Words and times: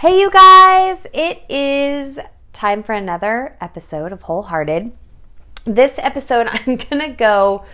Hey, 0.00 0.20
you 0.20 0.30
guys, 0.30 1.08
it 1.12 1.42
is 1.48 2.20
time 2.52 2.84
for 2.84 2.92
another 2.92 3.56
episode 3.60 4.12
of 4.12 4.22
Wholehearted. 4.22 4.92
This 5.64 5.98
episode, 5.98 6.46
I'm 6.52 6.76
going 6.76 7.00
to 7.00 7.08
go 7.08 7.64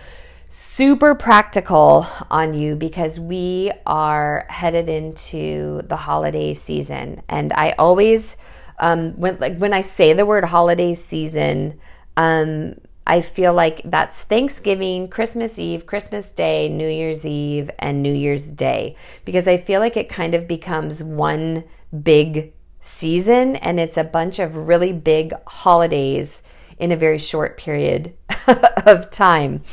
super 0.49 1.13
practical 1.13 2.07
on 2.31 2.55
you 2.55 2.75
because 2.75 3.19
we 3.19 3.71
are 3.85 4.47
headed 4.49 4.89
into 4.89 5.83
the 5.83 5.97
holiday 5.97 6.55
season. 6.55 7.21
And 7.29 7.53
I 7.53 7.73
always, 7.73 8.37
um, 8.79 9.11
when, 9.19 9.37
like, 9.37 9.59
when 9.59 9.71
I 9.71 9.81
say 9.81 10.13
the 10.13 10.25
word 10.25 10.45
holiday 10.45 10.95
season, 10.95 11.79
um, 12.17 12.73
I 13.05 13.21
feel 13.21 13.53
like 13.53 13.81
that's 13.85 14.23
Thanksgiving, 14.23 15.09
Christmas 15.09 15.59
Eve, 15.59 15.85
Christmas 15.85 16.31
Day, 16.31 16.69
New 16.69 16.89
Year's 16.89 17.23
Eve, 17.23 17.69
and 17.77 18.01
New 18.01 18.13
Year's 18.13 18.49
Day 18.49 18.95
because 19.25 19.47
I 19.47 19.57
feel 19.57 19.79
like 19.79 19.95
it 19.95 20.09
kind 20.09 20.33
of 20.33 20.47
becomes 20.47 21.03
one 21.03 21.65
big 22.03 22.53
season 22.81 23.55
and 23.57 23.79
it's 23.79 23.97
a 23.97 24.03
bunch 24.03 24.39
of 24.39 24.55
really 24.55 24.93
big 24.93 25.33
holidays 25.47 26.43
in 26.77 26.91
a 26.91 26.95
very 26.95 27.17
short 27.17 27.57
period 27.57 28.13
of 28.85 29.09
time. 29.09 29.63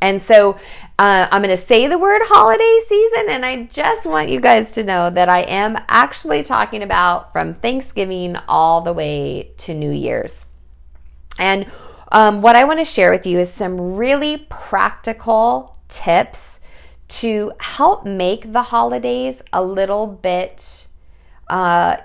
And 0.00 0.20
so 0.20 0.52
uh, 0.98 1.26
I'm 1.30 1.42
going 1.42 1.56
to 1.56 1.62
say 1.62 1.86
the 1.86 1.98
word 1.98 2.20
holiday 2.24 2.78
season, 2.86 3.30
and 3.30 3.44
I 3.44 3.64
just 3.64 4.06
want 4.06 4.28
you 4.28 4.40
guys 4.40 4.72
to 4.72 4.84
know 4.84 5.08
that 5.08 5.28
I 5.28 5.40
am 5.40 5.78
actually 5.88 6.42
talking 6.42 6.82
about 6.82 7.32
from 7.32 7.54
Thanksgiving 7.54 8.36
all 8.46 8.82
the 8.82 8.92
way 8.92 9.52
to 9.58 9.74
New 9.74 9.90
Year's. 9.90 10.46
And 11.38 11.70
um, 12.12 12.42
what 12.42 12.56
I 12.56 12.64
want 12.64 12.80
to 12.80 12.84
share 12.84 13.10
with 13.10 13.24
you 13.24 13.38
is 13.38 13.50
some 13.50 13.96
really 13.96 14.46
practical 14.50 15.78
tips 15.88 16.60
to 17.08 17.52
help 17.58 18.04
make 18.04 18.52
the 18.52 18.62
holidays 18.64 19.42
a 19.52 19.62
little 19.62 20.06
bit 20.06 20.86
uh, 21.50 22.00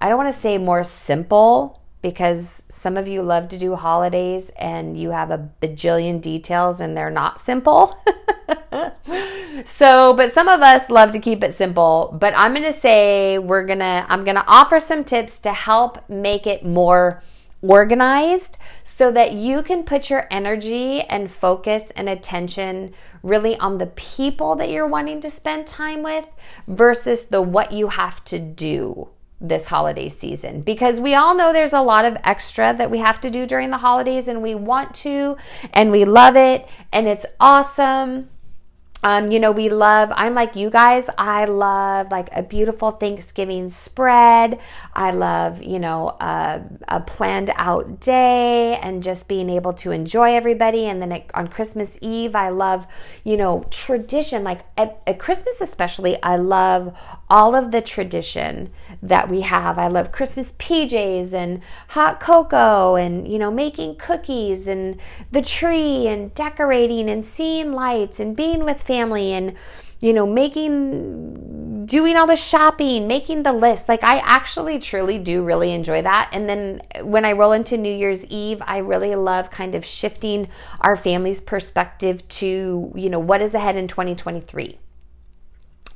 I 0.00 0.08
don't 0.08 0.18
want 0.18 0.34
to 0.34 0.40
say 0.40 0.58
more 0.58 0.84
simple 0.84 1.80
because 2.02 2.64
some 2.68 2.96
of 2.96 3.06
you 3.06 3.22
love 3.22 3.48
to 3.50 3.58
do 3.58 3.76
holidays 3.76 4.50
and 4.58 4.98
you 4.98 5.10
have 5.10 5.30
a 5.30 5.48
bajillion 5.62 6.20
details 6.20 6.80
and 6.80 6.96
they're 6.96 7.10
not 7.10 7.38
simple. 7.38 7.96
so, 9.64 10.12
but 10.14 10.32
some 10.32 10.48
of 10.48 10.60
us 10.60 10.90
love 10.90 11.12
to 11.12 11.20
keep 11.20 11.44
it 11.44 11.54
simple. 11.54 12.16
But 12.18 12.34
I'm 12.36 12.52
going 12.52 12.64
to 12.64 12.78
say 12.78 13.38
we're 13.38 13.64
going 13.64 13.78
to, 13.78 14.06
I'm 14.08 14.24
going 14.24 14.36
to 14.36 14.44
offer 14.48 14.80
some 14.80 15.04
tips 15.04 15.38
to 15.40 15.52
help 15.52 16.08
make 16.08 16.46
it 16.46 16.64
more 16.64 17.22
organized 17.62 18.58
so 18.82 19.12
that 19.12 19.34
you 19.34 19.62
can 19.62 19.84
put 19.84 20.10
your 20.10 20.26
energy 20.30 21.02
and 21.02 21.30
focus 21.30 21.92
and 21.94 22.08
attention 22.08 22.92
really 23.22 23.56
on 23.58 23.78
the 23.78 23.86
people 23.86 24.54
that 24.56 24.70
you're 24.70 24.86
wanting 24.86 25.20
to 25.20 25.30
spend 25.30 25.66
time 25.66 26.02
with 26.02 26.26
versus 26.66 27.24
the 27.24 27.42
what 27.42 27.72
you 27.72 27.88
have 27.88 28.24
to 28.24 28.38
do 28.38 29.08
this 29.40 29.66
holiday 29.66 30.08
season. 30.08 30.60
Because 30.60 31.00
we 31.00 31.14
all 31.14 31.34
know 31.34 31.52
there's 31.52 31.72
a 31.72 31.80
lot 31.80 32.04
of 32.04 32.16
extra 32.24 32.74
that 32.76 32.90
we 32.90 32.98
have 32.98 33.20
to 33.22 33.30
do 33.30 33.46
during 33.46 33.70
the 33.70 33.78
holidays 33.78 34.28
and 34.28 34.42
we 34.42 34.54
want 34.54 34.94
to 34.96 35.36
and 35.72 35.90
we 35.90 36.04
love 36.04 36.36
it 36.36 36.68
and 36.92 37.06
it's 37.06 37.26
awesome 37.40 38.28
um, 39.02 39.30
you 39.30 39.40
know, 39.40 39.50
we 39.50 39.70
love, 39.70 40.10
I'm 40.12 40.34
like 40.34 40.56
you 40.56 40.68
guys, 40.68 41.08
I 41.16 41.46
love 41.46 42.10
like 42.10 42.28
a 42.32 42.42
beautiful 42.42 42.90
Thanksgiving 42.90 43.70
spread. 43.70 44.58
I 44.92 45.12
love, 45.12 45.62
you 45.62 45.78
know, 45.78 46.16
a, 46.20 46.60
a 46.86 47.00
planned 47.00 47.50
out 47.56 48.00
day 48.00 48.76
and 48.82 49.02
just 49.02 49.26
being 49.26 49.48
able 49.48 49.72
to 49.74 49.90
enjoy 49.90 50.34
everybody. 50.34 50.84
And 50.84 51.00
then 51.00 51.12
it, 51.12 51.30
on 51.32 51.48
Christmas 51.48 51.98
Eve, 52.02 52.34
I 52.34 52.50
love, 52.50 52.86
you 53.24 53.38
know, 53.38 53.64
tradition. 53.70 54.44
Like 54.44 54.66
at, 54.76 55.00
at 55.06 55.18
Christmas, 55.18 55.62
especially, 55.62 56.22
I 56.22 56.36
love 56.36 56.94
all 57.30 57.54
of 57.54 57.70
the 57.70 57.80
tradition 57.80 58.70
that 59.02 59.30
we 59.30 59.40
have. 59.40 59.78
I 59.78 59.88
love 59.88 60.12
Christmas 60.12 60.52
PJs 60.58 61.32
and 61.32 61.62
hot 61.88 62.20
cocoa 62.20 62.96
and, 62.96 63.26
you 63.26 63.38
know, 63.38 63.50
making 63.50 63.96
cookies 63.96 64.68
and 64.68 64.98
the 65.30 65.40
tree 65.40 66.06
and 66.06 66.34
decorating 66.34 67.08
and 67.08 67.24
seeing 67.24 67.72
lights 67.72 68.20
and 68.20 68.36
being 68.36 68.62
with 68.62 68.89
family 68.92 69.32
and 69.32 69.54
you 70.00 70.12
know 70.12 70.26
making 70.26 71.86
doing 71.86 72.16
all 72.16 72.26
the 72.26 72.36
shopping 72.36 73.06
making 73.06 73.42
the 73.42 73.52
list. 73.52 73.88
Like 73.88 74.02
i 74.02 74.18
actually 74.18 74.78
truly 74.78 75.18
do 75.18 75.44
really 75.44 75.72
enjoy 75.72 76.02
that. 76.02 76.30
And 76.32 76.48
then 76.48 76.82
when 77.02 77.24
i 77.24 77.32
roll 77.32 77.52
into 77.52 77.76
new 77.76 77.96
year's 78.02 78.24
eve 78.26 78.60
i 78.66 78.78
really 78.78 79.14
love 79.14 79.50
kind 79.50 79.74
of 79.74 79.84
shifting 79.84 80.48
our 80.80 80.96
family's 80.96 81.40
perspective 81.40 82.26
to 82.40 82.92
you 82.94 83.10
know 83.10 83.22
what 83.30 83.40
is 83.42 83.54
ahead 83.54 83.76
in 83.76 83.86
2023 83.88 84.78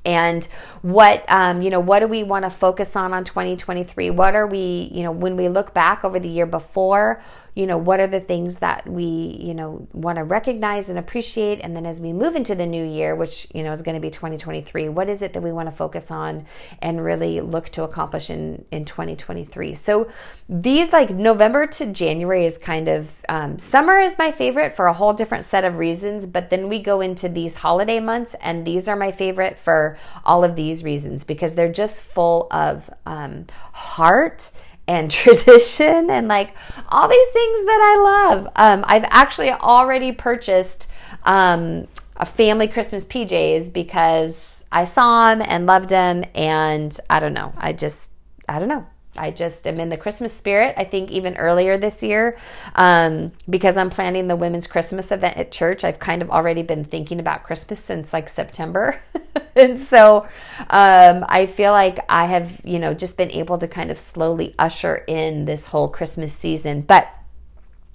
and 0.05 0.45
what 0.83 1.25
um, 1.29 1.63
you 1.63 1.71
know 1.71 1.81
what 1.81 2.01
do 2.01 2.07
we 2.07 2.23
want 2.23 2.45
to 2.45 2.51
focus 2.51 2.95
on 2.97 3.13
on 3.13 3.25
2023 3.25 4.11
what 4.11 4.35
are 4.35 4.47
we 4.47 4.91
you 4.93 5.03
know 5.03 5.13
when 5.13 5.37
we 5.37 5.49
look 5.49 5.73
back 5.73 6.05
over 6.05 6.19
the 6.19 6.29
year 6.29 6.47
before 6.47 7.23
you 7.55 7.67
know 7.67 7.79
what 7.79 8.01
are 8.01 8.07
the 8.07 8.21
things 8.21 8.59
that 8.59 8.87
we 8.87 9.05
you 9.41 9.55
know 9.55 9.87
want 9.93 10.17
to 10.17 10.25
recognize 10.25 10.89
and 10.89 10.99
appreciate? 10.99 11.61
And 11.61 11.77
then 11.77 11.87
as 11.87 12.01
we 12.01 12.13
move 12.13 12.35
into 12.35 12.55
the 12.55 12.67
new 12.67 12.85
year 12.85 13.15
which 13.15 13.47
you 13.55 13.63
know 13.63 13.73
is 13.73 13.83
going 13.83 13.95
to 13.95 14.01
be 14.01 14.11
2023 14.11 14.89
what 14.89 15.09
is 15.09 15.23
it 15.23 15.33
that 15.33 15.43
we 15.43 15.53
want 15.53 15.71
to 15.71 15.75
focus 15.75 16.11
on 16.11 16.47
and 16.83 17.05
really 17.05 17.41
look 17.41 17.69
to 17.71 17.85
accomplish 17.85 18.29
in 18.31 18.65
in 18.71 18.85
2023 18.85 19.75
so 19.75 20.11
these 20.49 20.93
like 20.93 21.11
november 21.11 21.67
to 21.67 21.87
january 21.87 22.45
is 22.45 22.59
kind 22.59 22.89
of 22.89 23.09
um, 23.29 23.59
summer 23.59 23.99
is 23.99 24.19
my 24.19 24.33
favorite 24.33 24.75
for 24.75 24.87
a 24.87 24.93
whole 24.93 25.13
different 25.13 25.45
set 25.45 25.65
of 25.65 25.79
reasons 25.79 26.27
but 26.27 26.51
then 26.51 26.69
we 26.69 26.83
go 26.83 27.01
into 27.01 27.29
these 27.29 27.57
holiday 27.57 28.01
months 28.01 28.35
and 28.41 28.67
these 28.67 28.89
are 28.89 28.97
my 28.97 29.13
favorite 29.13 29.59
for 29.59 29.94
all 30.25 30.45
of 30.45 30.57
these 30.57 30.85
reasons 30.85 31.25
because 31.25 31.55
they're 31.55 31.73
just 31.73 32.03
full 32.03 32.49
of 32.51 32.89
um, 33.07 33.47
heart 33.73 34.51
and 34.87 35.11
tradition 35.11 36.11
and 36.11 36.29
like 36.29 36.55
all 36.89 37.09
these 37.09 37.29
things 37.29 37.65
that 37.65 37.81
I 37.83 38.03
love. 38.03 38.49
Um, 38.57 38.85
I've 38.87 39.05
actually 39.09 39.51
already 39.51 40.13
purchased 40.13 40.89
um, 41.25 41.89
a 42.17 42.27
family 42.27 42.69
Christmas 42.69 43.05
PJs 43.05 43.73
because 43.73 44.67
I 44.71 44.85
saw 44.85 45.35
them 45.35 45.47
and 45.49 45.67
loved 45.67 45.89
them, 45.89 46.25
and 46.35 46.99
I 47.09 47.21
don't 47.21 47.33
know. 47.33 47.53
I 47.57 47.73
just 47.73 48.11
I 48.49 48.59
don't 48.59 48.69
know. 48.69 48.87
I 49.17 49.31
just 49.31 49.67
am 49.67 49.79
in 49.79 49.91
the 49.91 49.97
Christmas 49.97 50.33
spirit. 50.33 50.75
I 50.77 50.85
think 50.85 51.11
even 51.11 51.37
earlier 51.37 51.79
this 51.79 52.03
year, 52.03 52.37
um, 52.75 53.31
because 53.49 53.77
I'm 53.77 53.91
planning 53.91 54.27
the 54.27 54.35
women's 54.35 54.67
Christmas 54.67 55.13
event 55.13 55.37
at 55.37 55.53
church, 55.53 55.85
I've 55.85 56.01
kind 56.01 56.21
of 56.21 56.31
already 56.31 56.63
been 56.63 56.85
thinking 56.85 57.21
about 57.21 57.45
Christmas 57.45 57.79
since 57.79 58.13
like 58.13 58.29
September. 58.29 59.01
and 59.57 59.81
so 59.81 60.27
um, 60.71 61.25
I 61.29 61.47
feel 61.47 61.73
like 61.73 62.05
I 62.09 62.27
have, 62.27 62.61
you 62.65 62.79
know, 62.79 62.95
just 62.95 63.17
been 63.17 63.31
able 63.31 63.59
to 63.59 63.69
kind 63.69 63.91
of 63.91 63.99
slowly 63.99 64.55
usher 64.59 64.97
in 65.07 65.45
this 65.45 65.67
whole 65.67 65.89
Christmas 65.89 66.35
season. 66.35 66.83
But 66.83 67.09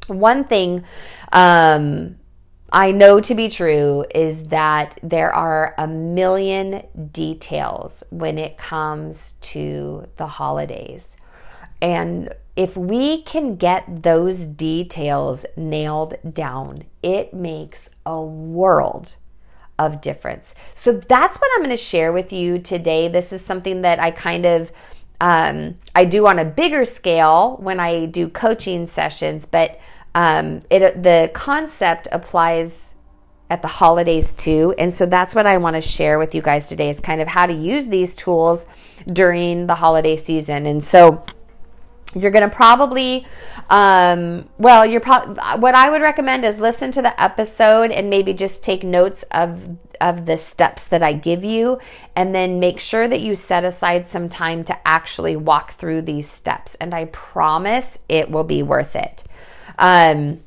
one 0.08 0.44
thing, 0.46 0.84
um, 1.31 2.16
I 2.72 2.92
know 2.92 3.19
to 3.19 3.36
be 3.36 3.50
true 3.50 4.06
is 4.14 4.50
that 4.50 5.00
there 5.02 5.34
are 5.34 5.74
a 5.78 5.88
million 5.88 6.84
details 7.12 8.03
when 8.12 8.38
it 8.38 8.58
comes 8.58 9.34
to 9.42 10.08
the 10.18 10.28
holidays. 10.28 11.18
And 11.81 12.34
if 12.56 12.75
we 12.78 13.22
can 13.24 13.56
get 13.56 14.03
those 14.03 14.40
details 14.40 15.46
nailed 15.56 16.16
down, 16.31 16.84
it 17.02 17.34
makes 17.34 17.90
a 18.06 18.22
world 18.22 19.16
of 19.80 20.02
difference. 20.02 20.54
So 20.76 20.92
that's 20.92 21.38
what 21.38 21.50
I'm 21.56 21.64
going 21.64 21.76
to 21.76 21.78
share 21.78 22.12
with 22.12 22.32
you 22.32 22.60
today. 22.60 23.08
This 23.08 23.34
is 23.34 23.44
something 23.44 23.82
that 23.82 24.00
I 24.00 24.12
kind 24.12 24.46
of 24.46 24.72
um, 25.22 25.78
I 25.96 26.06
do 26.06 26.28
on 26.28 26.40
a 26.40 26.46
bigger 26.46 26.86
scale 26.86 27.58
when 27.60 27.80
I 27.80 28.06
do 28.06 28.30
coaching 28.30 28.88
sessions, 28.88 29.46
but 29.46 29.80
um, 30.16 30.62
it 30.70 31.04
the 31.04 31.32
concept 31.34 32.08
applies 32.12 32.94
at 33.50 33.62
the 33.62 33.68
holidays 33.68 34.34
too. 34.34 34.76
And 34.78 34.94
so 34.94 35.06
that's 35.06 35.34
what 35.34 35.48
I 35.48 35.58
want 35.58 35.76
to 35.76 35.82
share 35.82 36.20
with 36.20 36.36
you 36.36 36.42
guys 36.42 36.70
today 36.70 36.90
is 36.90 37.00
kind 37.00 37.20
of 37.20 37.28
how 37.28 37.48
to 37.48 37.54
use 37.54 37.88
these 37.88 38.16
tools 38.16 38.66
during 39.12 39.68
the 39.68 39.76
holiday 39.76 40.18
season. 40.18 40.66
And 40.68 40.84
so 40.84 41.25
you're 42.16 42.32
going 42.32 42.50
to 42.50 42.56
probably 42.56 43.28
um, 43.70 44.50
well 44.58 44.86
you're 44.86 45.00
probably 45.00 45.36
what 45.60 45.76
i 45.76 45.90
would 45.90 46.02
recommend 46.02 46.44
is 46.44 46.60
listen 46.60 46.92
to 46.92 47.02
the 47.02 47.22
episode 47.22 47.92
and 47.92 48.10
maybe 48.10 48.34
just 48.34 48.64
take 48.64 48.84
notes 48.84 49.24
of 49.32 49.78
of 50.02 50.26
the 50.26 50.38
steps 50.38 50.86
that 50.86 51.04
i 51.04 51.14
give 51.14 51.44
you 51.44 51.78
and 52.16 52.34
then 52.34 52.60
make 52.60 52.80
sure 52.80 53.08
that 53.08 53.22
you 53.22 53.36
set 53.36 53.64
aside 53.64 54.08
some 54.08 54.28
time 54.28 54.64
to 54.64 54.88
actually 54.88 55.36
walk 55.36 55.72
through 55.74 56.02
these 56.02 56.30
steps 56.30 56.76
and 56.82 56.96
i 56.96 57.06
promise 57.06 58.00
it 58.10 58.32
will 58.32 58.44
be 58.44 58.64
worth 58.64 58.96
it 58.96 59.24
um, 59.80 60.42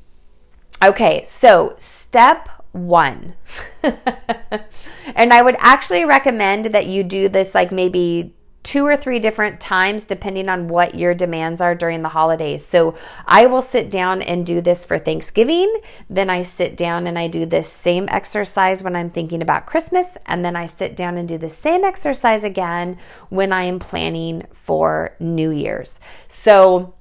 okay, 0.85 1.25
so 1.25 1.75
step 1.79 2.49
one. 2.73 3.35
and 3.83 5.33
I 5.33 5.43
would 5.43 5.57
actually 5.59 6.05
recommend 6.05 6.67
that 6.67 6.87
you 6.87 7.03
do 7.03 7.29
this 7.29 7.55
like 7.55 7.73
maybe 7.73 8.35
two 8.63 8.87
or 8.87 8.97
three 8.97 9.19
different 9.19 9.61
times 9.61 10.05
depending 10.05 10.49
on 10.49 10.69
what 10.69 10.95
your 10.95 11.15
demands 11.15 11.61
are 11.61 11.75
during 11.75 12.03
the 12.03 12.09
holidays. 12.11 12.65
So 12.65 12.95
I 13.27 13.47
will 13.47 13.63
sit 13.63 13.91
down 13.91 14.23
and 14.23 14.47
do 14.47 14.61
this 14.61 14.85
for 14.85 14.99
Thanksgiving. 14.99 15.81
Then 16.09 16.31
I 16.31 16.43
sit 16.43 16.77
down 16.77 17.07
and 17.07 17.19
I 17.19 17.29
do 17.29 17.45
this 17.45 17.69
same 17.69 18.09
exercise 18.09 18.83
when 18.83 18.95
I'm 18.95 19.11
thinking 19.11 19.43
about 19.43 19.67
Christmas. 19.67 20.17
And 20.27 20.45
then 20.45 20.57
I 20.57 20.67
sit 20.67 20.97
down 20.97 21.17
and 21.17 21.29
do 21.29 21.39
the 21.39 21.49
same 21.49 21.85
exercise 21.85 22.45
again 22.45 22.99
when 23.29 23.53
I 23.53 23.65
am 23.65 23.79
planning 23.79 24.47
for 24.53 25.17
New 25.19 25.51
Year's. 25.51 26.01
So 26.29 26.95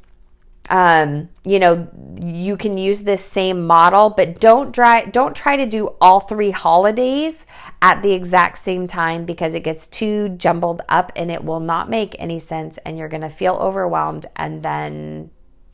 um, 0.70 1.30
you 1.44 1.60
know, 1.60 1.88
you 2.22 2.56
can 2.56 2.78
use 2.78 3.02
this 3.02 3.24
same 3.24 3.66
model, 3.66 4.10
but 4.10 4.40
don't 4.40 4.74
try 4.74 5.06
don't 5.06 5.36
try 5.36 5.58
to 5.58 5.66
do 5.66 5.96
all 6.00 6.20
three 6.20 6.52
holidays 6.52 7.46
at 7.82 8.02
the 8.02 8.14
exact 8.14 8.60
same 8.60 8.88
time 8.88 9.26
because 9.26 9.56
it 9.56 9.64
gets 9.64 9.88
too 9.88 10.30
jumbled 10.30 10.82
up 10.88 11.12
and 11.16 11.32
it 11.32 11.44
will 11.44 11.60
not 11.60 11.90
make 11.90 12.16
any 12.20 12.40
sense 12.40 12.78
and 12.86 12.98
you're 12.98 13.10
going 13.10 13.22
to 13.22 13.30
feel 13.30 13.56
overwhelmed 13.56 14.28
and 14.36 14.62
then 14.62 15.32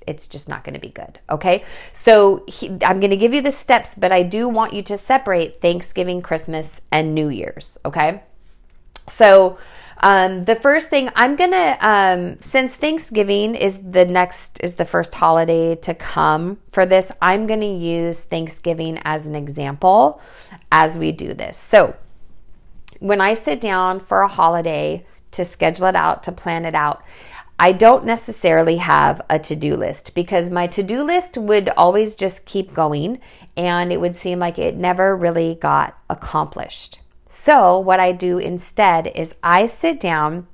it's 0.08 0.26
just 0.26 0.48
not 0.48 0.64
going 0.64 0.74
to 0.74 0.80
be 0.80 0.90
good. 0.90 1.20
Okay. 1.30 1.66
So 1.92 2.46
he, 2.48 2.70
I'm 2.84 3.00
going 3.00 3.12
to 3.12 3.18
give 3.18 3.34
you 3.34 3.42
the 3.42 3.52
steps, 3.52 3.94
but 3.94 4.12
I 4.12 4.24
do 4.24 4.48
want 4.48 4.74
you 4.74 4.82
to 4.84 4.98
separate 4.98 5.62
Thanksgiving, 5.62 6.22
Christmas, 6.22 6.82
and 6.92 7.14
New 7.14 7.28
Year's. 7.28 7.78
Okay. 7.84 8.24
So, 9.10 9.58
um, 10.00 10.46
the 10.46 10.56
first 10.56 10.90
thing 10.90 11.10
I'm 11.16 11.36
gonna, 11.36 11.78
um, 11.82 12.38
since 12.42 12.76
Thanksgiving 12.76 13.56
is 13.56 13.80
the 13.92 14.06
next, 14.06 14.60
is 14.64 14.76
the 14.76 14.86
first 14.86 15.16
holiday 15.16 15.76
to 15.76 15.94
come 15.94 16.60
for 16.70 16.86
this, 16.86 17.12
I'm 17.22 17.48
gonna 17.48 17.66
use 17.66 18.24
Thanksgiving 18.24 19.00
as 19.04 19.26
an 19.26 19.36
example 19.36 20.22
as 20.72 20.98
we 20.98 21.12
do 21.12 21.34
this. 21.34 21.58
So 21.58 21.96
when 23.00 23.22
I 23.22 23.34
sit 23.34 23.62
down 23.62 24.00
for 24.00 24.22
a 24.22 24.28
holiday 24.28 25.06
to 25.32 25.46
schedule 25.46 25.88
it 25.88 25.96
out, 25.96 26.24
to 26.24 26.32
plan 26.32 26.66
it 26.66 26.76
out, 26.76 27.04
I 27.60 27.72
don't 27.72 28.06
necessarily 28.06 28.78
have 28.78 29.22
a 29.30 29.40
to 29.40 29.56
do 29.56 29.76
list 29.76 30.14
because 30.14 30.52
my 30.52 30.68
to 30.68 30.84
do 30.84 31.04
list 31.04 31.38
would 31.38 31.70
always 31.70 32.16
just 32.16 32.46
keep 32.46 32.74
going 32.74 33.20
and 33.56 33.92
it 33.92 34.00
would 34.00 34.16
seem 34.16 34.38
like 34.38 34.60
it 34.60 34.76
never 34.76 35.16
really 35.16 35.56
got 35.56 35.98
accomplished. 36.08 37.00
So, 37.30 37.78
what 37.78 38.00
I 38.00 38.12
do 38.12 38.38
instead 38.38 39.08
is 39.08 39.36
I 39.44 39.66
sit 39.66 40.00
down 40.00 40.48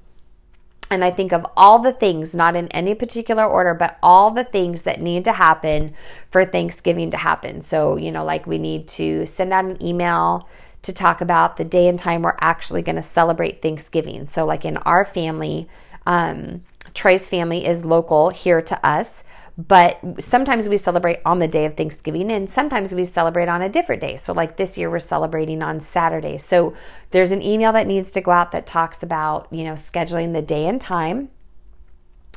and 0.89 1.03
I 1.03 1.11
think 1.11 1.31
of 1.31 1.45
all 1.57 1.79
the 1.79 1.93
things, 1.93 2.35
not 2.35 2.55
in 2.55 2.67
any 2.69 2.93
particular 2.93 3.45
order, 3.45 3.73
but 3.73 3.97
all 4.03 4.31
the 4.31 4.43
things 4.43 4.83
that 4.83 5.01
need 5.01 5.23
to 5.25 5.33
happen 5.33 5.93
for 6.29 6.45
Thanksgiving 6.45 7.09
to 7.11 7.17
happen. 7.17 7.61
So, 7.61 7.97
you 7.97 8.11
know, 8.11 8.23
like 8.23 8.45
we 8.45 8.57
need 8.57 8.87
to 8.89 9.25
send 9.25 9.53
out 9.53 9.65
an 9.65 9.83
email 9.83 10.47
to 10.83 10.93
talk 10.93 11.21
about 11.21 11.57
the 11.57 11.63
day 11.63 11.87
and 11.87 11.97
time 11.97 12.21
we're 12.21 12.37
actually 12.41 12.81
going 12.81 12.97
to 12.97 13.01
celebrate 13.01 13.61
Thanksgiving. 13.61 14.25
So, 14.25 14.45
like 14.45 14.65
in 14.65 14.77
our 14.77 15.05
family, 15.05 15.67
um, 16.05 16.63
Troy's 16.93 17.27
family 17.27 17.65
is 17.65 17.85
local 17.85 18.29
here 18.29 18.61
to 18.61 18.85
us 18.85 19.23
but 19.57 19.99
sometimes 20.19 20.67
we 20.67 20.77
celebrate 20.77 21.19
on 21.25 21.37
the 21.37 21.47
day 21.47 21.65
of 21.65 21.77
Thanksgiving 21.77 22.31
and 22.31 22.49
sometimes 22.49 22.93
we 22.93 23.05
celebrate 23.05 23.47
on 23.47 23.61
a 23.61 23.69
different 23.69 24.01
day. 24.01 24.17
So, 24.17 24.33
like 24.33 24.57
this 24.57 24.77
year, 24.77 24.89
we're 24.89 24.99
celebrating 24.99 25.61
on 25.61 25.79
Saturday. 25.79 26.39
So, 26.39 26.75
there's 27.11 27.31
an 27.31 27.43
email 27.43 27.71
that 27.73 27.85
needs 27.85 28.11
to 28.11 28.21
go 28.21 28.31
out 28.31 28.51
that 28.51 28.65
talks 28.65 29.03
about, 29.03 29.47
you 29.51 29.63
know, 29.63 29.73
scheduling 29.73 30.33
the 30.33 30.41
day 30.41 30.65
and 30.65 30.81
time. 30.81 31.29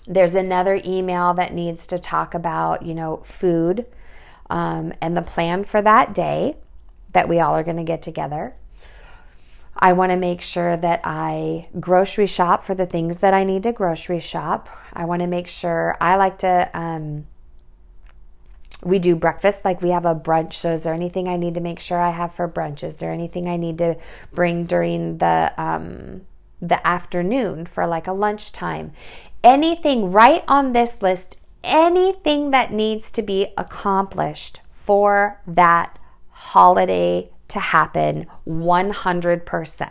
There's 0.06 0.34
another 0.34 0.80
email 0.84 1.32
that 1.34 1.54
needs 1.54 1.86
to 1.86 1.98
talk 1.98 2.34
about, 2.34 2.84
you 2.84 2.94
know, 2.94 3.22
food 3.24 3.86
um, 4.50 4.92
and 5.00 5.16
the 5.16 5.22
plan 5.22 5.64
for 5.64 5.80
that 5.80 6.14
day 6.14 6.56
that 7.12 7.28
we 7.28 7.40
all 7.40 7.54
are 7.54 7.64
going 7.64 7.78
to 7.78 7.82
get 7.82 8.02
together. 8.02 8.54
I 9.78 9.92
want 9.92 10.10
to 10.10 10.16
make 10.16 10.40
sure 10.40 10.76
that 10.76 11.00
I 11.04 11.68
grocery 11.78 12.26
shop 12.26 12.64
for 12.64 12.74
the 12.74 12.86
things 12.86 13.18
that 13.18 13.34
I 13.34 13.44
need 13.44 13.62
to 13.64 13.72
grocery 13.72 14.20
shop. 14.20 14.68
I 14.92 15.04
want 15.04 15.20
to 15.20 15.26
make 15.26 15.48
sure 15.48 15.96
I 16.00 16.16
like 16.16 16.38
to. 16.38 16.70
Um, 16.72 17.26
we 18.82 18.98
do 18.98 19.16
breakfast 19.16 19.64
like 19.64 19.80
we 19.80 19.88
have 19.88 20.04
a 20.04 20.14
brunch 20.14 20.52
so 20.52 20.74
is 20.74 20.82
there 20.82 20.92
anything 20.92 21.26
i 21.28 21.36
need 21.36 21.54
to 21.54 21.60
make 21.60 21.80
sure 21.80 21.98
i 21.98 22.10
have 22.10 22.34
for 22.34 22.46
brunch 22.46 22.84
is 22.84 22.96
there 22.96 23.10
anything 23.10 23.48
i 23.48 23.56
need 23.56 23.78
to 23.78 23.96
bring 24.34 24.66
during 24.66 25.16
the 25.16 25.52
um, 25.56 26.20
the 26.60 26.86
afternoon 26.86 27.64
for 27.64 27.86
like 27.86 28.06
a 28.06 28.12
lunchtime 28.12 28.92
anything 29.42 30.12
right 30.12 30.44
on 30.46 30.72
this 30.72 31.00
list 31.00 31.38
anything 31.64 32.50
that 32.50 32.70
needs 32.70 33.10
to 33.10 33.22
be 33.22 33.48
accomplished 33.56 34.60
for 34.70 35.40
that 35.46 35.98
holiday 36.30 37.28
to 37.48 37.60
happen 37.60 38.26
100%. 38.46 39.90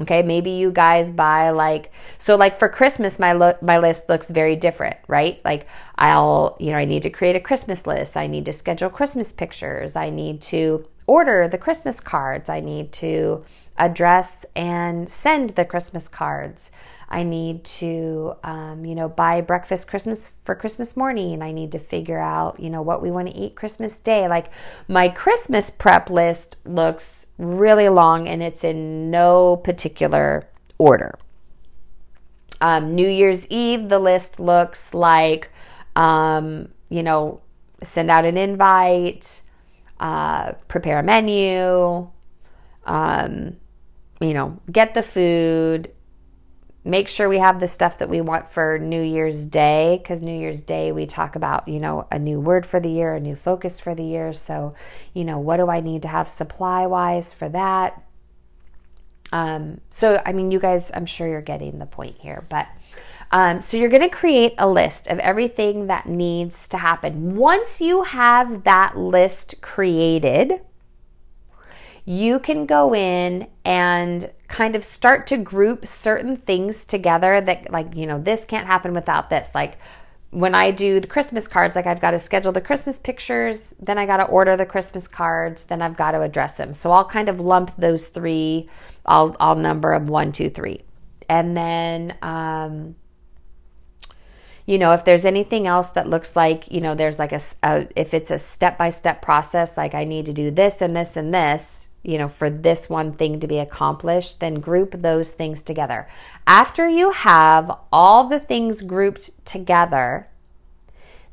Okay, 0.00 0.22
maybe 0.22 0.50
you 0.50 0.72
guys 0.72 1.12
buy 1.12 1.50
like 1.50 1.92
so 2.18 2.34
like 2.34 2.58
for 2.58 2.68
Christmas 2.68 3.20
my 3.20 3.32
lo- 3.32 3.58
my 3.62 3.78
list 3.78 4.08
looks 4.08 4.30
very 4.30 4.56
different, 4.56 4.96
right? 5.06 5.40
Like 5.44 5.68
I'll, 5.96 6.56
you 6.58 6.72
know, 6.72 6.78
I 6.78 6.84
need 6.84 7.02
to 7.02 7.10
create 7.10 7.36
a 7.36 7.40
Christmas 7.40 7.86
list. 7.86 8.16
I 8.16 8.26
need 8.26 8.44
to 8.46 8.52
schedule 8.52 8.90
Christmas 8.90 9.32
pictures. 9.32 9.94
I 9.94 10.10
need 10.10 10.40
to 10.42 10.88
order 11.06 11.46
the 11.46 11.58
Christmas 11.58 12.00
cards. 12.00 12.48
I 12.48 12.58
need 12.58 12.90
to 12.94 13.44
address 13.76 14.44
and 14.56 15.08
send 15.08 15.50
the 15.50 15.64
Christmas 15.64 16.08
cards. 16.08 16.72
I 17.12 17.24
need 17.24 17.62
to, 17.64 18.34
um, 18.42 18.86
you 18.86 18.94
know, 18.94 19.06
buy 19.06 19.42
breakfast 19.42 19.86
Christmas 19.86 20.32
for 20.44 20.54
Christmas 20.54 20.96
morning. 20.96 21.42
I 21.42 21.52
need 21.52 21.70
to 21.72 21.78
figure 21.78 22.18
out, 22.18 22.58
you 22.58 22.70
know, 22.70 22.80
what 22.80 23.02
we 23.02 23.10
want 23.10 23.28
to 23.28 23.36
eat 23.36 23.54
Christmas 23.54 23.98
Day. 23.98 24.26
Like 24.26 24.50
my 24.88 25.10
Christmas 25.10 25.68
prep 25.68 26.08
list 26.08 26.56
looks 26.64 27.26
really 27.36 27.90
long 27.90 28.26
and 28.26 28.42
it's 28.42 28.64
in 28.64 29.10
no 29.10 29.56
particular 29.56 30.48
order. 30.78 31.18
Um, 32.62 32.94
New 32.94 33.08
Year's 33.08 33.46
Eve, 33.48 33.90
the 33.90 33.98
list 33.98 34.40
looks 34.40 34.94
like, 34.94 35.50
um, 35.94 36.68
you 36.88 37.02
know, 37.02 37.42
send 37.82 38.10
out 38.10 38.24
an 38.24 38.38
invite, 38.38 39.42
uh, 40.00 40.52
prepare 40.66 41.00
a 41.00 41.02
menu, 41.02 42.08
um, 42.86 43.56
you 44.20 44.32
know, 44.32 44.58
get 44.70 44.94
the 44.94 45.02
food, 45.02 45.92
make 46.84 47.08
sure 47.08 47.28
we 47.28 47.38
have 47.38 47.60
the 47.60 47.68
stuff 47.68 47.98
that 47.98 48.08
we 48.08 48.20
want 48.20 48.50
for 48.50 48.78
New 48.78 49.02
Year's 49.02 49.44
Day 49.44 49.98
because 50.02 50.20
New 50.20 50.36
Year's 50.36 50.60
Day 50.60 50.90
we 50.90 51.06
talk 51.06 51.36
about, 51.36 51.68
you 51.68 51.78
know, 51.78 52.06
a 52.10 52.18
new 52.18 52.40
word 52.40 52.66
for 52.66 52.80
the 52.80 52.90
year, 52.90 53.14
a 53.14 53.20
new 53.20 53.36
focus 53.36 53.78
for 53.78 53.94
the 53.94 54.02
year. 54.02 54.32
So, 54.32 54.74
you 55.14 55.24
know, 55.24 55.38
what 55.38 55.58
do 55.58 55.70
I 55.70 55.80
need 55.80 56.02
to 56.02 56.08
have 56.08 56.28
supply 56.28 56.86
wise 56.86 57.32
for 57.32 57.48
that? 57.50 58.02
Um, 59.30 59.80
so, 59.90 60.20
I 60.26 60.32
mean, 60.32 60.50
you 60.50 60.58
guys, 60.58 60.90
I'm 60.92 61.06
sure 61.06 61.28
you're 61.28 61.40
getting 61.40 61.78
the 61.78 61.86
point 61.86 62.16
here, 62.18 62.44
but. 62.48 62.68
Um, 63.34 63.62
so, 63.62 63.78
you're 63.78 63.88
going 63.88 64.02
to 64.02 64.10
create 64.10 64.52
a 64.58 64.68
list 64.68 65.06
of 65.06 65.18
everything 65.20 65.86
that 65.86 66.04
needs 66.04 66.68
to 66.68 66.76
happen. 66.76 67.34
Once 67.34 67.80
you 67.80 68.02
have 68.02 68.64
that 68.64 68.98
list 68.98 69.62
created, 69.62 70.60
you 72.04 72.38
can 72.38 72.66
go 72.66 72.94
in 72.94 73.46
and 73.64 74.30
kind 74.52 74.76
of 74.76 74.84
start 74.84 75.26
to 75.26 75.36
group 75.36 75.86
certain 75.86 76.36
things 76.36 76.84
together 76.84 77.40
that, 77.40 77.72
like, 77.72 77.96
you 77.96 78.06
know, 78.06 78.20
this 78.20 78.44
can't 78.44 78.66
happen 78.66 78.94
without 78.94 79.30
this. 79.30 79.50
Like, 79.54 79.78
when 80.32 80.54
I 80.54 80.70
do 80.70 80.98
the 80.98 81.06
Christmas 81.06 81.46
cards, 81.46 81.76
like 81.76 81.86
I've 81.86 82.00
got 82.00 82.12
to 82.12 82.18
schedule 82.18 82.52
the 82.52 82.62
Christmas 82.62 82.98
pictures, 82.98 83.74
then 83.78 83.98
I 83.98 84.06
got 84.06 84.16
to 84.16 84.24
order 84.24 84.56
the 84.56 84.64
Christmas 84.64 85.06
cards, 85.06 85.64
then 85.64 85.82
I've 85.82 85.96
got 85.96 86.12
to 86.12 86.22
address 86.22 86.56
them. 86.56 86.72
So 86.72 86.90
I'll 86.90 87.04
kind 87.04 87.28
of 87.28 87.38
lump 87.38 87.76
those 87.76 88.08
three. 88.08 88.68
I'll 89.04 89.36
I'll 89.38 89.56
number 89.56 89.92
them 89.92 90.06
one, 90.06 90.32
two, 90.32 90.48
three, 90.48 90.84
and 91.28 91.54
then 91.54 92.16
um, 92.22 92.96
you 94.64 94.78
know 94.78 94.92
if 94.92 95.04
there's 95.04 95.26
anything 95.26 95.66
else 95.66 95.90
that 95.90 96.08
looks 96.08 96.34
like 96.34 96.70
you 96.72 96.80
know 96.80 96.94
there's 96.94 97.18
like 97.18 97.32
a, 97.32 97.40
a 97.62 97.88
if 97.94 98.14
it's 98.14 98.30
a 98.30 98.38
step 98.38 98.78
by 98.78 98.88
step 98.88 99.20
process, 99.20 99.76
like 99.76 99.94
I 99.94 100.04
need 100.04 100.24
to 100.26 100.32
do 100.32 100.50
this 100.50 100.80
and 100.80 100.96
this 100.96 101.14
and 101.14 101.34
this 101.34 101.88
you 102.02 102.18
know, 102.18 102.28
for 102.28 102.50
this 102.50 102.88
one 102.88 103.12
thing 103.12 103.38
to 103.40 103.46
be 103.46 103.58
accomplished, 103.58 104.40
then 104.40 104.54
group 104.54 105.02
those 105.02 105.32
things 105.32 105.62
together. 105.62 106.08
After 106.46 106.88
you 106.88 107.12
have 107.12 107.70
all 107.92 108.24
the 108.24 108.40
things 108.40 108.82
grouped 108.82 109.30
together, 109.44 110.28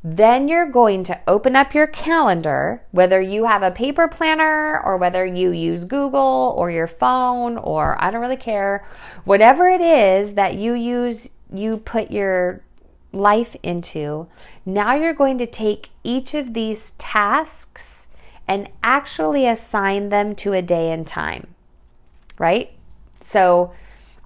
then 0.04 0.48
you're 0.48 0.70
going 0.70 1.04
to 1.04 1.20
open 1.28 1.56
up 1.56 1.74
your 1.74 1.88
calendar, 1.88 2.84
whether 2.92 3.20
you 3.20 3.46
have 3.46 3.64
a 3.64 3.72
paper 3.72 4.08
planner 4.08 4.80
or 4.80 4.96
whether 4.96 5.26
you 5.26 5.52
use 5.52 5.84
Google 5.84 6.54
or 6.58 6.72
your 6.72 6.88
phone 6.88 7.58
or 7.58 8.02
I 8.02 8.12
don't 8.12 8.22
really 8.22 8.38
care. 8.38 8.88
Whatever 9.26 9.68
it 9.68 9.82
is 9.82 10.36
that 10.36 10.56
you 10.56 10.74
use, 10.74 11.30
you 11.54 11.78
put 11.78 12.12
your 12.12 12.62
life 13.12 13.56
into, 13.64 14.28
now 14.66 14.94
you're 14.94 15.14
going 15.14 15.38
to 15.40 15.48
take 15.48 15.90
each 16.04 16.34
of 16.34 16.54
these 16.54 16.92
tasks 16.92 17.99
and 18.50 18.68
actually 18.82 19.46
assign 19.46 20.10
them 20.10 20.34
to 20.34 20.54
a 20.54 20.62
day 20.62 20.92
and 20.92 21.06
time, 21.06 21.54
right? 22.40 22.72
So 23.22 23.72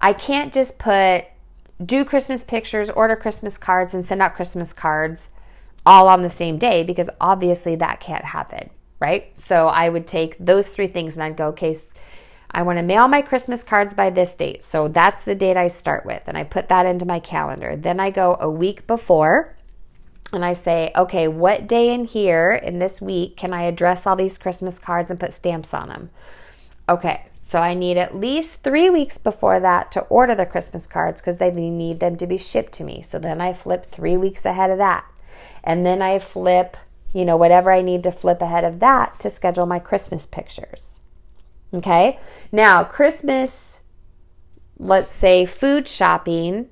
I 0.00 0.14
can't 0.14 0.52
just 0.52 0.78
put 0.78 1.26
do 1.84 2.04
Christmas 2.04 2.42
pictures, 2.42 2.88
order 2.88 3.16
Christmas 3.16 3.58
cards, 3.58 3.92
and 3.92 4.02
send 4.02 4.22
out 4.22 4.34
Christmas 4.34 4.72
cards 4.72 5.28
all 5.84 6.08
on 6.08 6.22
the 6.22 6.30
same 6.30 6.56
day 6.56 6.82
because 6.82 7.10
obviously 7.20 7.76
that 7.76 8.00
can't 8.00 8.24
happen, 8.24 8.70
right? 8.98 9.30
So 9.38 9.68
I 9.68 9.90
would 9.90 10.06
take 10.06 10.36
those 10.38 10.68
three 10.68 10.86
things 10.86 11.16
and 11.16 11.22
I'd 11.22 11.36
go, 11.36 11.48
okay, 11.48 11.76
I 12.50 12.62
want 12.62 12.78
to 12.78 12.82
mail 12.82 13.06
my 13.08 13.20
Christmas 13.20 13.62
cards 13.62 13.92
by 13.92 14.08
this 14.08 14.34
date. 14.34 14.64
So 14.64 14.88
that's 14.88 15.24
the 15.24 15.34
date 15.34 15.58
I 15.58 15.68
start 15.68 16.06
with. 16.06 16.22
And 16.26 16.38
I 16.38 16.44
put 16.44 16.68
that 16.70 16.86
into 16.86 17.04
my 17.04 17.20
calendar. 17.20 17.76
Then 17.76 18.00
I 18.00 18.08
go 18.08 18.38
a 18.40 18.48
week 18.48 18.86
before 18.86 19.54
and 20.34 20.44
I 20.44 20.52
say, 20.52 20.90
okay, 20.96 21.28
what 21.28 21.66
day 21.66 21.92
in 21.92 22.04
here 22.04 22.52
in 22.52 22.78
this 22.78 23.00
week 23.00 23.36
can 23.36 23.52
I 23.52 23.62
address 23.62 24.06
all 24.06 24.16
these 24.16 24.38
Christmas 24.38 24.78
cards 24.78 25.10
and 25.10 25.20
put 25.20 25.32
stamps 25.32 25.72
on 25.72 25.88
them? 25.88 26.10
Okay, 26.88 27.26
so 27.42 27.60
I 27.60 27.74
need 27.74 27.96
at 27.96 28.16
least 28.16 28.62
three 28.62 28.90
weeks 28.90 29.16
before 29.16 29.60
that 29.60 29.92
to 29.92 30.02
order 30.02 30.34
the 30.34 30.46
Christmas 30.46 30.86
cards 30.86 31.20
because 31.20 31.38
they 31.38 31.50
need 31.50 32.00
them 32.00 32.16
to 32.16 32.26
be 32.26 32.36
shipped 32.36 32.72
to 32.74 32.84
me. 32.84 33.00
So 33.02 33.18
then 33.18 33.40
I 33.40 33.52
flip 33.52 33.86
three 33.86 34.16
weeks 34.16 34.44
ahead 34.44 34.70
of 34.70 34.78
that. 34.78 35.04
And 35.62 35.86
then 35.86 36.02
I 36.02 36.18
flip, 36.18 36.76
you 37.12 37.24
know, 37.24 37.36
whatever 37.36 37.72
I 37.72 37.80
need 37.80 38.02
to 38.02 38.12
flip 38.12 38.42
ahead 38.42 38.64
of 38.64 38.80
that 38.80 39.18
to 39.20 39.30
schedule 39.30 39.66
my 39.66 39.78
Christmas 39.78 40.26
pictures. 40.26 41.00
Okay. 41.72 42.18
Now, 42.52 42.84
Christmas, 42.84 43.80
let's 44.78 45.10
say 45.10 45.46
food 45.46 45.88
shopping, 45.88 46.68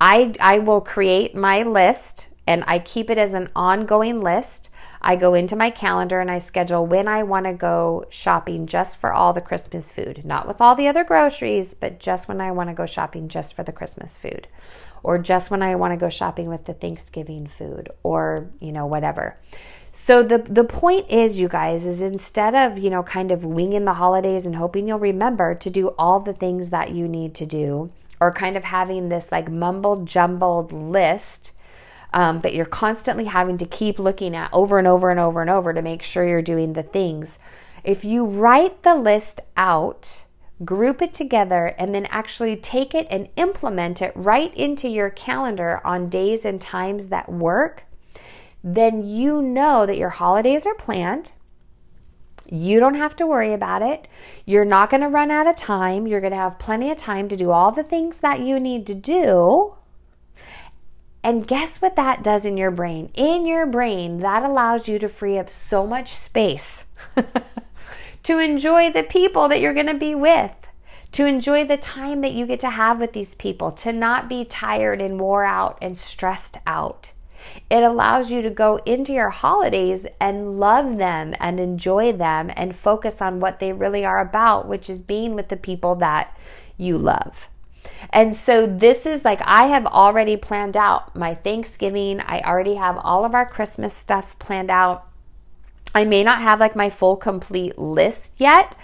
I, 0.00 0.34
I 0.40 0.58
will 0.58 0.80
create 0.80 1.34
my 1.34 1.62
list 1.62 2.27
and 2.48 2.64
I 2.66 2.78
keep 2.78 3.10
it 3.10 3.18
as 3.18 3.34
an 3.34 3.50
ongoing 3.54 4.22
list. 4.22 4.70
I 5.02 5.16
go 5.16 5.34
into 5.34 5.54
my 5.54 5.68
calendar 5.68 6.18
and 6.18 6.30
I 6.30 6.38
schedule 6.38 6.86
when 6.86 7.06
I 7.06 7.22
want 7.22 7.44
to 7.44 7.52
go 7.52 8.06
shopping 8.08 8.66
just 8.66 8.96
for 8.96 9.12
all 9.12 9.34
the 9.34 9.42
Christmas 9.42 9.92
food, 9.92 10.24
not 10.24 10.48
with 10.48 10.58
all 10.58 10.74
the 10.74 10.88
other 10.88 11.04
groceries, 11.04 11.74
but 11.74 12.00
just 12.00 12.26
when 12.26 12.40
I 12.40 12.50
want 12.50 12.70
to 12.70 12.74
go 12.74 12.86
shopping 12.86 13.28
just 13.28 13.52
for 13.52 13.64
the 13.64 13.70
Christmas 13.70 14.16
food, 14.16 14.48
or 15.02 15.18
just 15.18 15.50
when 15.50 15.62
I 15.62 15.74
want 15.74 15.92
to 15.92 15.98
go 15.98 16.08
shopping 16.08 16.48
with 16.48 16.64
the 16.64 16.72
Thanksgiving 16.72 17.46
food, 17.46 17.90
or 18.02 18.48
you 18.60 18.72
know, 18.72 18.86
whatever. 18.86 19.36
So 19.92 20.22
the 20.22 20.38
the 20.38 20.64
point 20.64 21.10
is 21.10 21.38
you 21.38 21.48
guys 21.48 21.84
is 21.84 22.00
instead 22.00 22.54
of, 22.54 22.78
you 22.78 22.88
know, 22.88 23.02
kind 23.02 23.30
of 23.30 23.44
winging 23.44 23.84
the 23.84 23.94
holidays 23.94 24.46
and 24.46 24.56
hoping 24.56 24.88
you'll 24.88 24.98
remember 24.98 25.54
to 25.54 25.68
do 25.68 25.88
all 25.98 26.18
the 26.18 26.32
things 26.32 26.70
that 26.70 26.92
you 26.92 27.08
need 27.08 27.34
to 27.34 27.44
do 27.44 27.90
or 28.22 28.32
kind 28.32 28.56
of 28.56 28.64
having 28.64 29.10
this 29.10 29.30
like 29.30 29.50
mumbled 29.50 30.06
jumbled 30.06 30.72
list 30.72 31.52
um, 32.12 32.40
that 32.40 32.54
you're 32.54 32.64
constantly 32.64 33.26
having 33.26 33.58
to 33.58 33.66
keep 33.66 33.98
looking 33.98 34.34
at 34.34 34.52
over 34.52 34.78
and 34.78 34.86
over 34.86 35.10
and 35.10 35.20
over 35.20 35.40
and 35.40 35.50
over 35.50 35.72
to 35.72 35.82
make 35.82 36.02
sure 36.02 36.26
you're 36.26 36.42
doing 36.42 36.72
the 36.72 36.82
things. 36.82 37.38
If 37.84 38.04
you 38.04 38.24
write 38.24 38.82
the 38.82 38.94
list 38.94 39.40
out, 39.56 40.24
group 40.64 41.02
it 41.02 41.14
together, 41.14 41.74
and 41.78 41.94
then 41.94 42.06
actually 42.06 42.56
take 42.56 42.94
it 42.94 43.06
and 43.10 43.28
implement 43.36 44.02
it 44.02 44.12
right 44.14 44.54
into 44.54 44.88
your 44.88 45.10
calendar 45.10 45.80
on 45.84 46.08
days 46.08 46.44
and 46.44 46.60
times 46.60 47.08
that 47.08 47.30
work, 47.30 47.84
then 48.64 49.06
you 49.06 49.40
know 49.40 49.86
that 49.86 49.98
your 49.98 50.10
holidays 50.10 50.66
are 50.66 50.74
planned. 50.74 51.32
You 52.50 52.80
don't 52.80 52.94
have 52.94 53.14
to 53.16 53.26
worry 53.26 53.52
about 53.52 53.82
it. 53.82 54.08
You're 54.46 54.64
not 54.64 54.90
going 54.90 55.02
to 55.02 55.08
run 55.08 55.30
out 55.30 55.46
of 55.46 55.54
time. 55.54 56.06
You're 56.06 56.20
going 56.20 56.32
to 56.32 56.38
have 56.38 56.58
plenty 56.58 56.90
of 56.90 56.96
time 56.96 57.28
to 57.28 57.36
do 57.36 57.50
all 57.50 57.70
the 57.70 57.82
things 57.82 58.20
that 58.20 58.40
you 58.40 58.58
need 58.58 58.86
to 58.86 58.94
do. 58.94 59.74
And 61.22 61.46
guess 61.46 61.82
what 61.82 61.96
that 61.96 62.22
does 62.22 62.44
in 62.44 62.56
your 62.56 62.70
brain? 62.70 63.10
In 63.14 63.46
your 63.46 63.66
brain, 63.66 64.18
that 64.20 64.42
allows 64.42 64.88
you 64.88 64.98
to 64.98 65.08
free 65.08 65.38
up 65.38 65.50
so 65.50 65.86
much 65.86 66.14
space 66.14 66.86
to 68.22 68.38
enjoy 68.38 68.90
the 68.90 69.02
people 69.02 69.48
that 69.48 69.60
you're 69.60 69.74
going 69.74 69.86
to 69.86 69.94
be 69.94 70.14
with, 70.14 70.52
to 71.12 71.26
enjoy 71.26 71.66
the 71.66 71.76
time 71.76 72.20
that 72.20 72.32
you 72.32 72.46
get 72.46 72.60
to 72.60 72.70
have 72.70 73.00
with 73.00 73.12
these 73.12 73.34
people, 73.34 73.72
to 73.72 73.92
not 73.92 74.28
be 74.28 74.44
tired 74.44 75.00
and 75.00 75.18
wore 75.18 75.44
out 75.44 75.76
and 75.82 75.98
stressed 75.98 76.56
out. 76.66 77.12
It 77.70 77.82
allows 77.82 78.30
you 78.30 78.42
to 78.42 78.50
go 78.50 78.76
into 78.86 79.12
your 79.12 79.30
holidays 79.30 80.06
and 80.20 80.58
love 80.58 80.98
them 80.98 81.34
and 81.40 81.58
enjoy 81.58 82.12
them 82.12 82.50
and 82.54 82.76
focus 82.76 83.22
on 83.22 83.40
what 83.40 83.58
they 83.58 83.72
really 83.72 84.04
are 84.04 84.20
about, 84.20 84.68
which 84.68 84.88
is 84.88 85.00
being 85.00 85.34
with 85.34 85.48
the 85.48 85.56
people 85.56 85.94
that 85.96 86.36
you 86.76 86.98
love. 86.98 87.48
And 88.10 88.36
so 88.36 88.66
this 88.66 89.06
is 89.06 89.24
like 89.24 89.40
I 89.44 89.66
have 89.66 89.86
already 89.86 90.36
planned 90.36 90.76
out 90.76 91.14
my 91.14 91.34
Thanksgiving. 91.34 92.20
I 92.20 92.40
already 92.40 92.74
have 92.74 92.98
all 92.98 93.24
of 93.24 93.34
our 93.34 93.46
Christmas 93.46 93.94
stuff 93.94 94.38
planned 94.38 94.70
out. 94.70 95.06
I 95.94 96.04
may 96.04 96.22
not 96.22 96.40
have 96.40 96.60
like 96.60 96.76
my 96.76 96.90
full 96.90 97.16
complete 97.16 97.78
list 97.78 98.34
yet 98.36 98.76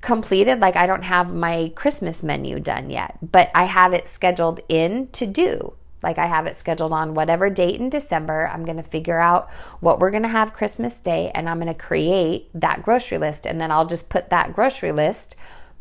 completed 0.00 0.60
like 0.60 0.76
I 0.76 0.86
don't 0.86 1.02
have 1.02 1.34
my 1.34 1.72
Christmas 1.74 2.22
menu 2.22 2.60
done 2.60 2.90
yet, 2.90 3.18
but 3.20 3.50
I 3.54 3.64
have 3.64 3.92
it 3.92 4.06
scheduled 4.06 4.60
in 4.68 5.08
to 5.08 5.26
do. 5.26 5.74
Like 6.02 6.18
I 6.18 6.26
have 6.26 6.46
it 6.46 6.54
scheduled 6.54 6.92
on 6.92 7.14
whatever 7.14 7.50
date 7.50 7.80
in 7.80 7.90
December. 7.90 8.48
I'm 8.48 8.64
going 8.64 8.76
to 8.76 8.82
figure 8.84 9.18
out 9.18 9.50
what 9.80 9.98
we're 9.98 10.12
going 10.12 10.22
to 10.22 10.28
have 10.28 10.52
Christmas 10.52 11.00
Day 11.00 11.32
and 11.34 11.48
I'm 11.48 11.58
going 11.58 11.72
to 11.72 11.74
create 11.74 12.48
that 12.54 12.84
grocery 12.84 13.18
list. 13.18 13.46
And 13.46 13.60
then 13.60 13.72
I'll 13.72 13.86
just 13.86 14.08
put 14.08 14.30
that 14.30 14.54
grocery 14.54 14.92
list 14.92 15.34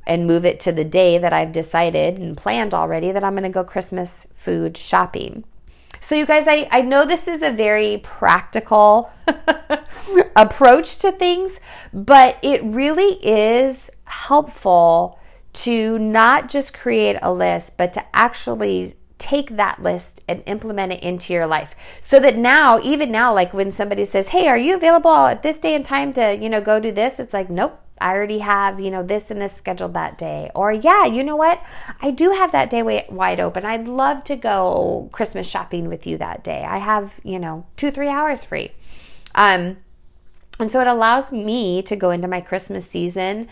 and 0.05 0.27
move 0.27 0.45
it 0.45 0.59
to 0.61 0.71
the 0.71 0.83
day 0.83 1.17
that 1.17 1.33
I've 1.33 1.51
decided 1.51 2.17
and 2.17 2.37
planned 2.37 2.73
already 2.73 3.11
that 3.11 3.23
I'm 3.23 3.33
going 3.33 3.43
to 3.43 3.49
go 3.49 3.63
Christmas 3.63 4.27
food 4.35 4.77
shopping. 4.77 5.43
So, 5.99 6.13
you 6.13 6.25
guys, 6.25 6.47
I, 6.47 6.67
I 6.71 6.81
know 6.81 7.05
this 7.05 7.27
is 7.27 7.41
a 7.41 7.51
very 7.51 7.99
practical 8.03 9.11
approach 10.35 10.99
to 10.99 11.11
things, 11.11 11.59
but 11.93 12.37
it 12.43 12.63
really 12.63 13.13
is 13.25 13.89
helpful 14.05 15.19
to 15.53 15.97
not 15.97 16.49
just 16.49 16.77
create 16.77 17.17
a 17.21 17.33
list, 17.33 17.77
but 17.77 17.93
to 17.93 18.05
actually 18.15 18.95
take 19.17 19.55
that 19.55 19.81
list 19.81 20.21
and 20.27 20.43
implement 20.45 20.91
it 20.91 21.01
into 21.01 21.33
your 21.33 21.47
life. 21.47 21.73
So 22.01 22.19
that 22.19 22.37
now 22.37 22.79
even 22.83 23.11
now 23.11 23.33
like 23.33 23.53
when 23.53 23.71
somebody 23.71 24.03
says 24.03 24.27
hey 24.27 24.47
are 24.47 24.57
you 24.57 24.75
available 24.75 25.15
at 25.15 25.41
this 25.41 25.57
day 25.57 25.73
and 25.73 25.85
time 25.85 26.11
to 26.13 26.35
you 26.35 26.49
know 26.49 26.61
go 26.61 26.79
do 26.79 26.91
this? 26.91 27.19
It's 27.19 27.33
like 27.33 27.49
nope 27.49 27.79
I 27.99 28.13
already 28.13 28.39
have, 28.39 28.79
you 28.79 28.91
know, 28.91 29.03
this 29.03 29.31
and 29.31 29.41
this 29.41 29.53
scheduled 29.53 29.93
that 29.93 30.17
day. 30.17 30.51
Or, 30.53 30.71
yeah, 30.71 31.05
you 31.05 31.23
know 31.23 31.35
what? 31.35 31.63
I 32.01 32.11
do 32.11 32.31
have 32.31 32.51
that 32.51 32.69
day 32.69 33.05
wide 33.09 33.39
open. 33.39 33.65
I'd 33.65 33.87
love 33.87 34.23
to 34.25 34.35
go 34.35 35.09
Christmas 35.11 35.47
shopping 35.47 35.87
with 35.87 36.05
you 36.05 36.17
that 36.17 36.43
day. 36.43 36.63
I 36.63 36.77
have, 36.79 37.13
you 37.23 37.39
know, 37.39 37.65
two, 37.77 37.91
three 37.91 38.09
hours 38.09 38.43
free. 38.43 38.71
Um, 39.33 39.77
and 40.59 40.71
so 40.71 40.81
it 40.81 40.87
allows 40.87 41.31
me 41.31 41.81
to 41.83 41.95
go 41.95 42.11
into 42.11 42.27
my 42.27 42.41
Christmas 42.41 42.87
season 42.87 43.47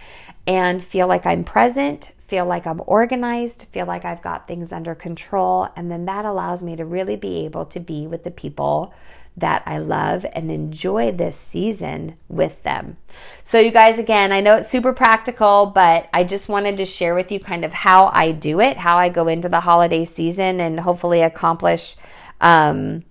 and 0.48 0.84
feel 0.84 1.08
like 1.08 1.26
I'm 1.26 1.44
present, 1.44 2.12
feel 2.28 2.46
like 2.46 2.66
I'm 2.66 2.82
organized, 2.86 3.64
feel 3.72 3.86
like 3.86 4.06
I've 4.06 4.22
got 4.22 4.48
things 4.48 4.72
under 4.72 4.96
control. 4.96 5.70
And 5.76 5.90
then 5.92 6.06
that 6.06 6.26
allows 6.26 6.62
me 6.62 6.76
to 6.76 6.86
really 6.86 7.16
be 7.16 7.46
able 7.46 7.66
to 7.68 7.80
be 7.80 8.08
with 8.08 8.24
the 8.24 8.32
people 8.32 8.94
that 9.36 9.64
I 9.66 9.80
love 9.80 10.26
and 10.34 10.52
enjoy 10.52 11.12
this 11.12 11.36
season 11.36 12.16
with 12.28 12.62
them. 12.64 12.98
So, 13.44 13.60
you 13.60 13.72
guys, 13.72 13.98
again, 13.98 14.32
I 14.32 14.42
know 14.42 14.58
it's 14.58 14.70
super 14.70 14.94
practical, 14.94 15.66
but 15.66 16.08
I 16.14 16.24
just 16.24 16.50
wanted 16.50 16.78
to 16.78 16.86
share 16.86 17.16
with 17.16 17.32
you 17.32 17.40
kind 17.40 17.66
of 17.66 17.74
how 17.74 18.12
I 18.14 18.32
do 18.32 18.60
it, 18.60 18.78
how 18.78 18.98
I 18.98 19.10
go 19.10 19.28
into 19.28 19.50
the 19.50 19.62
holiday 19.62 20.06
season 20.06 20.60
and 20.60 20.80
hopefully 20.80 21.22
accomplish. 21.22 21.96
Um, 22.42 23.04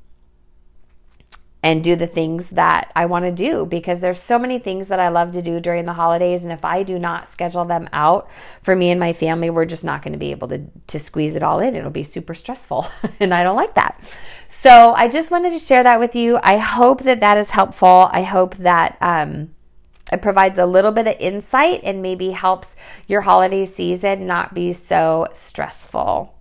and 1.62 1.85
do 1.85 1.95
the 1.95 2.07
things 2.07 2.50
that 2.50 2.90
I 2.97 3.07
want 3.07 3.25
to 3.25 3.31
do 3.31 3.66
because 3.66 4.00
there's 4.00 4.21
so 4.21 4.38
many 4.38 4.59
things 4.59 4.88
that 4.88 4.99
I 4.99 5.09
love 5.09 5.33
to 5.33 5.42
do 5.42 5.61
during 5.61 5.85
the 5.85 5.92
holidays 5.92 6.42
and 6.42 6.52
if 6.52 6.64
I 6.64 6.83
do 6.83 6.99
not 6.99 7.28
schedule 7.28 7.64
them 7.64 7.88
out 7.92 8.28
for 8.62 8.75
me 8.75 8.90
and 8.90 8.99
my 8.99 9.12
family 9.12 9.50
we're 9.50 9.64
just 9.64 9.85
not 9.85 10.02
going 10.02 10.12
to 10.12 10.19
be 10.19 10.33
able 10.33 10.49
to 10.49 10.62
to 10.88 10.99
squeeze 10.99 11.37
it 11.37 11.42
all 11.42 11.61
in 11.61 11.76
it'll 11.76 11.90
be 11.90 12.02
super 12.02 12.35
stressful 12.35 12.87
and 13.21 13.33
I 13.33 13.42
don't 13.42 13.57
like 13.57 13.75
that. 13.75 14.00
So 14.49 14.92
I 14.92 15.09
just 15.09 15.31
wanted 15.31 15.50
to 15.52 15.59
share 15.59 15.83
that 15.83 15.99
with 15.99 16.14
you. 16.14 16.38
I 16.42 16.59
hope 16.59 17.02
that 17.02 17.21
that 17.21 17.38
is 17.38 17.50
helpful. 17.50 18.11
I 18.12 18.23
hope 18.23 18.57
that 18.59 18.97
um, 19.00 19.54
it 20.12 20.21
provides 20.21 20.59
a 20.59 20.66
little 20.66 20.92
bit 20.92 21.07
of 21.07 21.16
insight 21.19 21.81
and 21.83 22.02
maybe 22.02 22.31
helps 22.31 22.76
your 23.09 23.23
holiday 23.23 23.64
season 23.64 24.26
not 24.26 24.54
be 24.54 24.73
so 24.73 25.26
stressful. 25.33 26.35